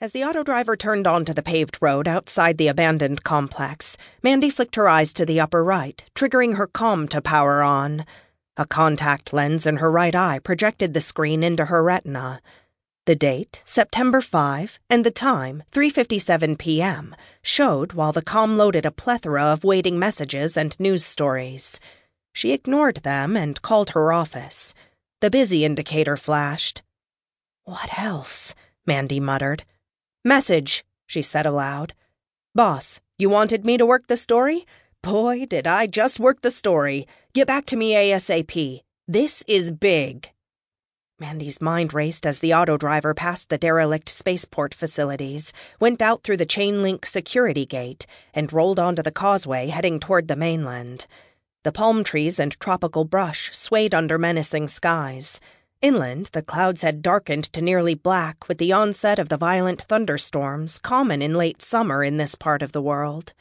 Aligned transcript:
As 0.00 0.12
the 0.12 0.22
auto 0.22 0.44
driver 0.44 0.76
turned 0.76 1.08
onto 1.08 1.34
the 1.34 1.42
paved 1.42 1.78
road 1.80 2.06
outside 2.06 2.56
the 2.56 2.68
abandoned 2.68 3.24
complex, 3.24 3.96
Mandi 4.22 4.48
flicked 4.48 4.76
her 4.76 4.88
eyes 4.88 5.12
to 5.14 5.26
the 5.26 5.40
upper 5.40 5.64
right, 5.64 6.04
triggering 6.14 6.56
her 6.56 6.68
com 6.68 7.08
to 7.08 7.20
power 7.20 7.64
on. 7.64 8.06
A 8.56 8.64
contact 8.64 9.32
lens 9.32 9.66
in 9.66 9.78
her 9.78 9.90
right 9.90 10.14
eye 10.14 10.38
projected 10.38 10.94
the 10.94 11.00
screen 11.00 11.42
into 11.42 11.64
her 11.64 11.82
retina. 11.82 12.40
The 13.06 13.16
date, 13.16 13.64
September 13.64 14.20
5, 14.20 14.78
and 14.88 15.04
the 15.04 15.10
time, 15.10 15.64
3:57 15.72 16.56
p.m., 16.58 17.16
showed 17.42 17.94
while 17.94 18.12
the 18.12 18.22
com 18.22 18.56
loaded 18.56 18.86
a 18.86 18.92
plethora 18.92 19.46
of 19.46 19.64
waiting 19.64 19.98
messages 19.98 20.56
and 20.56 20.78
news 20.78 21.04
stories. 21.04 21.80
She 22.32 22.52
ignored 22.52 22.98
them 22.98 23.36
and 23.36 23.60
called 23.62 23.90
her 23.90 24.12
office. 24.12 24.74
The 25.22 25.28
busy 25.28 25.64
indicator 25.64 26.16
flashed. 26.16 26.82
What 27.64 27.98
else? 27.98 28.54
Mandi 28.86 29.18
muttered. 29.18 29.64
Message, 30.24 30.84
she 31.06 31.22
said 31.22 31.46
aloud. 31.46 31.94
Boss, 32.54 33.00
you 33.18 33.30
wanted 33.30 33.64
me 33.64 33.76
to 33.76 33.86
work 33.86 34.08
the 34.08 34.16
story? 34.16 34.66
Boy, 35.02 35.46
did 35.46 35.66
I 35.66 35.86
just 35.86 36.18
work 36.18 36.42
the 36.42 36.50
story. 36.50 37.06
Get 37.34 37.46
back 37.46 37.66
to 37.66 37.76
me 37.76 37.92
ASAP. 37.92 38.82
This 39.06 39.44
is 39.46 39.70
big. 39.70 40.30
Mandi's 41.20 41.60
mind 41.60 41.94
raced 41.94 42.26
as 42.26 42.40
the 42.40 42.54
auto 42.54 42.76
driver 42.76 43.14
passed 43.14 43.48
the 43.48 43.58
derelict 43.58 44.08
spaceport 44.08 44.74
facilities, 44.74 45.52
went 45.80 46.02
out 46.02 46.22
through 46.22 46.36
the 46.36 46.46
chain 46.46 46.82
link 46.82 47.06
security 47.06 47.66
gate, 47.66 48.06
and 48.34 48.52
rolled 48.52 48.78
onto 48.78 49.02
the 49.02 49.10
causeway 49.10 49.68
heading 49.68 49.98
toward 49.98 50.28
the 50.28 50.36
mainland. 50.36 51.06
The 51.64 51.72
palm 51.72 52.04
trees 52.04 52.38
and 52.38 52.58
tropical 52.60 53.04
brush 53.04 53.50
swayed 53.52 53.94
under 53.94 54.16
menacing 54.16 54.68
skies. 54.68 55.40
Inland, 55.80 56.30
the 56.32 56.42
clouds 56.42 56.82
had 56.82 57.02
darkened 57.02 57.52
to 57.52 57.60
nearly 57.60 57.94
black 57.94 58.48
with 58.48 58.58
the 58.58 58.72
onset 58.72 59.20
of 59.20 59.28
the 59.28 59.36
violent 59.36 59.82
thunderstorms 59.82 60.76
common 60.76 61.22
in 61.22 61.34
late 61.34 61.62
summer 61.62 62.02
in 62.02 62.16
this 62.16 62.34
part 62.34 62.62
of 62.62 62.72
the 62.72 62.82
world. 62.82 63.32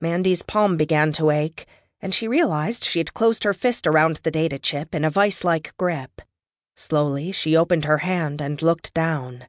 Mandi's 0.00 0.42
palm 0.42 0.76
began 0.76 1.10
to 1.14 1.30
ache, 1.30 1.66
and 2.00 2.14
she 2.14 2.28
realized 2.28 2.84
she 2.84 3.00
had 3.00 3.12
closed 3.12 3.42
her 3.42 3.52
fist 3.52 3.88
around 3.88 4.20
the 4.22 4.30
data 4.30 4.56
chip 4.56 4.94
in 4.94 5.04
a 5.04 5.10
vice 5.10 5.42
like 5.42 5.76
grip. 5.76 6.20
Slowly, 6.76 7.32
she 7.32 7.56
opened 7.56 7.86
her 7.86 7.98
hand 7.98 8.40
and 8.40 8.62
looked 8.62 8.94
down. 8.94 9.44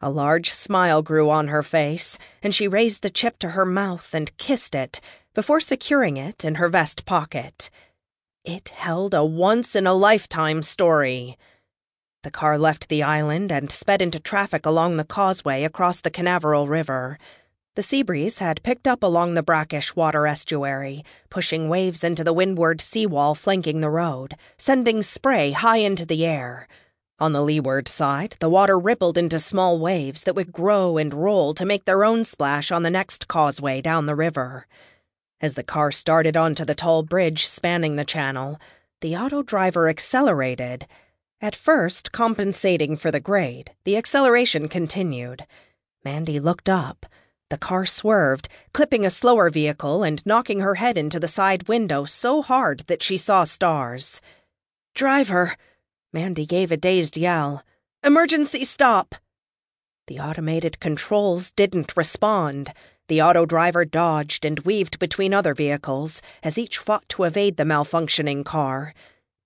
A 0.00 0.08
large 0.08 0.54
smile 0.54 1.02
grew 1.02 1.28
on 1.28 1.48
her 1.48 1.62
face, 1.62 2.16
and 2.42 2.54
she 2.54 2.68
raised 2.68 3.02
the 3.02 3.10
chip 3.10 3.38
to 3.40 3.50
her 3.50 3.66
mouth 3.66 4.14
and 4.14 4.34
kissed 4.38 4.74
it 4.74 4.98
before 5.34 5.60
securing 5.60 6.16
it 6.16 6.42
in 6.42 6.54
her 6.54 6.70
vest 6.70 7.04
pocket. 7.04 7.68
It 8.44 8.70
held 8.70 9.12
a 9.12 9.22
once 9.22 9.76
in 9.76 9.86
a 9.86 9.92
lifetime 9.92 10.62
story. 10.62 11.36
The 12.22 12.30
car 12.30 12.58
left 12.58 12.90
the 12.90 13.02
island 13.02 13.50
and 13.50 13.72
sped 13.72 14.02
into 14.02 14.20
traffic 14.20 14.66
along 14.66 14.98
the 14.98 15.04
causeway 15.04 15.64
across 15.64 16.00
the 16.00 16.10
Canaveral 16.10 16.68
River. 16.68 17.18
The 17.76 17.82
sea 17.82 18.02
breeze 18.02 18.40
had 18.40 18.62
picked 18.62 18.86
up 18.86 19.02
along 19.02 19.32
the 19.32 19.42
brackish 19.42 19.96
water 19.96 20.26
estuary, 20.26 21.02
pushing 21.30 21.70
waves 21.70 22.04
into 22.04 22.22
the 22.22 22.34
windward 22.34 22.82
seawall 22.82 23.34
flanking 23.34 23.80
the 23.80 23.88
road, 23.88 24.34
sending 24.58 25.02
spray 25.02 25.52
high 25.52 25.78
into 25.78 26.04
the 26.04 26.26
air. 26.26 26.68
On 27.18 27.32
the 27.32 27.42
leeward 27.42 27.88
side, 27.88 28.36
the 28.38 28.50
water 28.50 28.78
rippled 28.78 29.16
into 29.16 29.38
small 29.38 29.78
waves 29.78 30.24
that 30.24 30.34
would 30.34 30.52
grow 30.52 30.98
and 30.98 31.14
roll 31.14 31.54
to 31.54 31.64
make 31.64 31.86
their 31.86 32.04
own 32.04 32.24
splash 32.24 32.70
on 32.70 32.82
the 32.82 32.90
next 32.90 33.28
causeway 33.28 33.80
down 33.80 34.04
the 34.04 34.14
river. 34.14 34.66
As 35.40 35.54
the 35.54 35.62
car 35.62 35.90
started 35.90 36.36
onto 36.36 36.66
the 36.66 36.74
tall 36.74 37.02
bridge 37.02 37.46
spanning 37.46 37.96
the 37.96 38.04
channel, 38.04 38.60
the 39.00 39.16
auto 39.16 39.42
driver 39.42 39.88
accelerated. 39.88 40.86
At 41.42 41.56
first, 41.56 42.12
compensating 42.12 42.98
for 42.98 43.10
the 43.10 43.18
grade, 43.18 43.72
the 43.84 43.96
acceleration 43.96 44.68
continued. 44.68 45.46
Mandi 46.04 46.38
looked 46.38 46.68
up. 46.68 47.06
The 47.48 47.56
car 47.56 47.86
swerved, 47.86 48.48
clipping 48.74 49.06
a 49.06 49.10
slower 49.10 49.48
vehicle 49.48 50.02
and 50.02 50.24
knocking 50.26 50.60
her 50.60 50.74
head 50.74 50.98
into 50.98 51.18
the 51.18 51.26
side 51.28 51.66
window 51.66 52.04
so 52.04 52.42
hard 52.42 52.80
that 52.88 53.02
she 53.02 53.16
saw 53.16 53.44
stars. 53.44 54.20
Driver! 54.94 55.56
Mandi 56.12 56.44
gave 56.44 56.70
a 56.70 56.76
dazed 56.76 57.16
yell. 57.16 57.64
Emergency 58.04 58.62
stop! 58.62 59.14
The 60.08 60.20
automated 60.20 60.78
controls 60.78 61.52
didn't 61.52 61.96
respond. 61.96 62.74
The 63.08 63.22
auto 63.22 63.46
driver 63.46 63.86
dodged 63.86 64.44
and 64.44 64.60
weaved 64.60 64.98
between 64.98 65.32
other 65.32 65.54
vehicles 65.54 66.20
as 66.42 66.58
each 66.58 66.76
fought 66.76 67.08
to 67.10 67.24
evade 67.24 67.56
the 67.56 67.64
malfunctioning 67.64 68.44
car. 68.44 68.92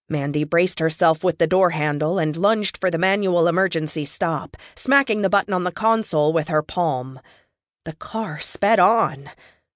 Mandi 0.09 0.45
braced 0.45 0.81
herself 0.81 1.25
with 1.25 1.39
the 1.39 1.47
door 1.47 1.71
handle 1.71 2.19
and 2.19 2.37
lunged 2.37 2.77
for 2.77 2.91
the 2.91 2.99
manual 2.99 3.49
emergency 3.49 4.05
stop, 4.05 4.57
smacking 4.75 5.23
the 5.23 5.31
button 5.31 5.55
on 5.55 5.65
the 5.65 5.73
console 5.73 6.33
with 6.33 6.49
her 6.49 6.63
palm. 6.63 7.21
The 7.85 7.95
car 7.95 8.39
sped 8.41 8.79
on. 8.79 9.31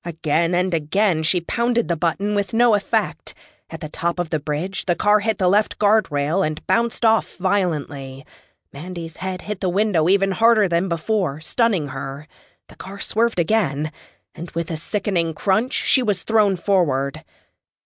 Again 0.04 0.54
and 0.54 0.74
again 0.74 1.22
she 1.22 1.40
pounded 1.40 1.88
the 1.88 1.96
button 1.96 2.34
with 2.34 2.52
no 2.52 2.74
effect. 2.74 3.34
At 3.70 3.80
the 3.80 3.88
top 3.88 4.18
of 4.18 4.30
the 4.30 4.40
bridge, 4.40 4.86
the 4.86 4.94
car 4.94 5.20
hit 5.20 5.38
the 5.38 5.48
left 5.48 5.78
guardrail 5.78 6.46
and 6.46 6.66
bounced 6.66 7.04
off 7.04 7.36
violently. 7.36 8.24
Mandi's 8.72 9.18
head 9.18 9.42
hit 9.42 9.60
the 9.60 9.68
window 9.68 10.08
even 10.08 10.32
harder 10.32 10.68
than 10.68 10.88
before, 10.88 11.40
stunning 11.40 11.88
her. 11.88 12.26
The 12.68 12.76
car 12.76 12.98
swerved 13.00 13.38
again, 13.38 13.92
and 14.34 14.50
with 14.52 14.70
a 14.70 14.76
sickening 14.76 15.34
crunch, 15.34 15.72
she 15.72 16.02
was 16.02 16.22
thrown 16.22 16.56
forward. 16.56 17.24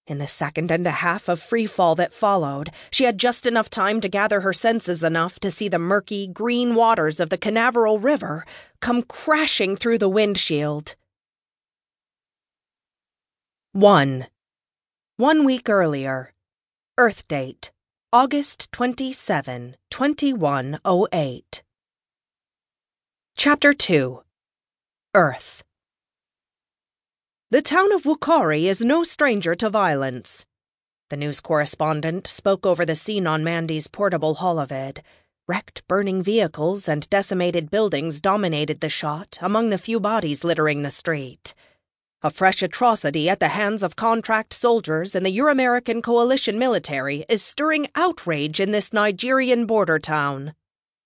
In 0.06 0.18
the 0.18 0.26
second 0.26 0.72
and 0.72 0.84
a 0.86 0.90
half 0.90 1.28
of 1.28 1.40
free 1.40 1.66
fall 1.66 1.94
that 1.94 2.12
followed, 2.12 2.70
she 2.90 3.04
had 3.04 3.18
just 3.18 3.46
enough 3.46 3.70
time 3.70 4.00
to 4.00 4.08
gather 4.08 4.40
her 4.40 4.52
senses 4.52 5.04
enough 5.04 5.38
to 5.40 5.50
see 5.50 5.68
the 5.68 5.78
murky, 5.78 6.26
green 6.26 6.74
waters 6.74 7.20
of 7.20 7.30
the 7.30 7.38
Canaveral 7.38 8.00
River 8.00 8.44
come 8.80 9.02
crashing 9.02 9.76
through 9.76 9.98
the 9.98 10.08
windshield. 10.08 10.96
1. 13.72 14.26
One 15.18 15.44
week 15.44 15.70
earlier. 15.70 16.34
Earth 16.98 17.28
date 17.28 17.70
August 18.12 18.70
27, 18.72 19.76
2108. 19.88 21.62
Chapter 23.36 23.72
2 23.72 24.22
Earth. 25.14 25.62
The 27.52 27.60
town 27.60 27.92
of 27.92 28.04
Wukari 28.04 28.64
is 28.64 28.80
no 28.80 29.04
stranger 29.04 29.54
to 29.56 29.68
violence. 29.68 30.46
The 31.10 31.18
news 31.18 31.40
correspondent 31.40 32.26
spoke 32.26 32.64
over 32.64 32.86
the 32.86 32.94
scene 32.94 33.26
on 33.26 33.44
Mandi's 33.44 33.88
portable 33.88 34.36
holovid. 34.36 35.02
Wrecked, 35.46 35.86
burning 35.86 36.22
vehicles 36.22 36.88
and 36.88 37.10
decimated 37.10 37.70
buildings 37.70 38.22
dominated 38.22 38.80
the 38.80 38.88
shot 38.88 39.36
among 39.42 39.68
the 39.68 39.76
few 39.76 40.00
bodies 40.00 40.44
littering 40.44 40.80
the 40.80 40.90
street. 40.90 41.52
A 42.22 42.30
fresh 42.30 42.62
atrocity 42.62 43.28
at 43.28 43.38
the 43.38 43.48
hands 43.48 43.82
of 43.82 43.96
contract 43.96 44.54
soldiers 44.54 45.14
in 45.14 45.22
the 45.22 45.32
Euro 45.32 45.52
American 45.52 46.00
coalition 46.00 46.58
military 46.58 47.26
is 47.28 47.42
stirring 47.42 47.86
outrage 47.94 48.60
in 48.60 48.70
this 48.70 48.94
Nigerian 48.94 49.66
border 49.66 49.98
town. 49.98 50.54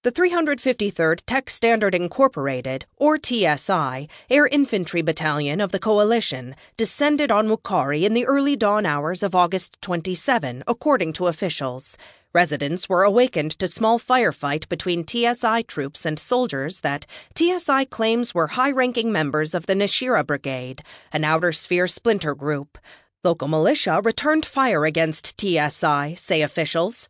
The 0.07 0.13
353rd 0.13 1.23
Tech 1.27 1.51
Standard 1.51 1.93
Incorporated, 1.93 2.87
or 2.97 3.19
TSI, 3.21 4.07
Air 4.31 4.47
Infantry 4.47 5.03
Battalion 5.03 5.61
of 5.61 5.73
the 5.73 5.81
Coalition 5.81 6.55
descended 6.77 7.33
on 7.33 7.49
Wukari 7.49 8.05
in 8.05 8.15
the 8.15 8.25
early 8.25 8.55
dawn 8.55 8.87
hours 8.87 9.25
of 9.25 9.35
August 9.35 9.83
27, 9.83 10.63
according 10.69 11.13
to 11.15 11.27
officials. 11.27 11.99
Residents 12.33 12.89
were 12.89 13.03
awakened 13.03 13.59
to 13.59 13.67
small 13.67 13.99
firefight 13.99 14.69
between 14.69 15.05
TSI 15.05 15.63
troops 15.63 16.07
and 16.07 16.21
soldiers 16.21 16.83
that 16.83 17.05
TSI 17.35 17.87
claims 17.87 18.33
were 18.33 18.47
high-ranking 18.47 19.11
members 19.11 19.57
of 19.57 19.67
the 19.67 19.75
Nashira 19.75 20.25
Brigade, 20.25 20.85
an 21.13 21.25
outer 21.25 21.51
sphere 21.51 21.89
splinter 21.89 22.37
group. 22.37 22.79
Local 23.25 23.49
militia 23.49 24.01
returned 24.05 24.47
fire 24.47 24.85
against 24.85 25.35
TSI, 25.41 26.15
say 26.15 26.43
officials. 26.43 27.09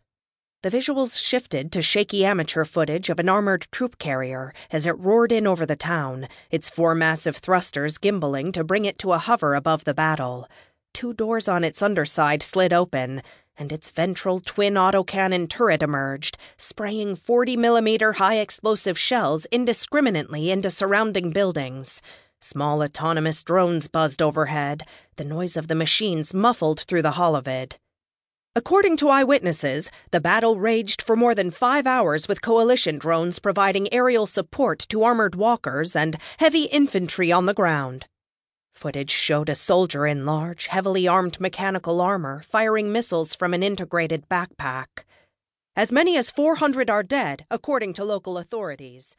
The 0.62 0.70
visuals 0.70 1.20
shifted 1.20 1.70
to 1.72 1.82
shaky 1.82 2.24
amateur 2.24 2.64
footage 2.64 3.10
of 3.10 3.18
an 3.18 3.28
armored 3.28 3.68
troop 3.70 3.98
carrier 3.98 4.54
as 4.72 4.86
it 4.86 4.98
roared 4.98 5.30
in 5.30 5.46
over 5.46 5.66
the 5.66 5.76
town, 5.76 6.28
its 6.50 6.70
four 6.70 6.94
massive 6.94 7.36
thrusters 7.36 7.98
gimbaling 7.98 8.52
to 8.54 8.64
bring 8.64 8.84
it 8.84 8.98
to 9.00 9.12
a 9.12 9.18
hover 9.18 9.54
above 9.54 9.84
the 9.84 9.94
battle. 9.94 10.48
Two 10.94 11.12
doors 11.12 11.46
on 11.46 11.62
its 11.62 11.82
underside 11.82 12.42
slid 12.42 12.72
open, 12.72 13.22
and 13.58 13.70
its 13.70 13.90
ventral 13.90 14.40
twin 14.40 14.74
autocannon 14.74 15.48
turret 15.48 15.82
emerged, 15.82 16.38
spraying 16.56 17.16
40 17.16 17.56
millimeter 17.58 18.14
high 18.14 18.36
explosive 18.36 18.98
shells 18.98 19.46
indiscriminately 19.52 20.50
into 20.50 20.70
surrounding 20.70 21.30
buildings. 21.30 22.00
Small 22.40 22.82
autonomous 22.82 23.42
drones 23.42 23.88
buzzed 23.88 24.22
overhead, 24.22 24.84
the 25.16 25.24
noise 25.24 25.56
of 25.56 25.68
the 25.68 25.74
machines 25.74 26.34
muffled 26.34 26.80
through 26.80 27.02
the 27.02 27.12
holovid. 27.12 27.74
According 28.56 28.96
to 28.96 29.10
eyewitnesses, 29.10 29.90
the 30.12 30.20
battle 30.20 30.58
raged 30.58 31.02
for 31.02 31.14
more 31.14 31.34
than 31.34 31.50
five 31.50 31.86
hours 31.86 32.26
with 32.26 32.40
coalition 32.40 32.96
drones 32.96 33.38
providing 33.38 33.92
aerial 33.92 34.26
support 34.26 34.86
to 34.88 35.02
armored 35.02 35.34
walkers 35.34 35.94
and 35.94 36.16
heavy 36.38 36.62
infantry 36.62 37.30
on 37.30 37.44
the 37.44 37.52
ground. 37.52 38.06
Footage 38.72 39.10
showed 39.10 39.50
a 39.50 39.54
soldier 39.54 40.06
in 40.06 40.24
large, 40.24 40.68
heavily 40.68 41.06
armed 41.06 41.38
mechanical 41.38 42.00
armor 42.00 42.40
firing 42.40 42.90
missiles 42.90 43.34
from 43.34 43.52
an 43.52 43.62
integrated 43.62 44.26
backpack. 44.30 45.04
As 45.76 45.92
many 45.92 46.16
as 46.16 46.30
400 46.30 46.88
are 46.88 47.02
dead, 47.02 47.44
according 47.50 47.92
to 47.92 48.06
local 48.06 48.38
authorities. 48.38 49.16